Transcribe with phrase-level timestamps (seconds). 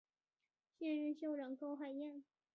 [0.79, 2.23] 现任校长高海燕。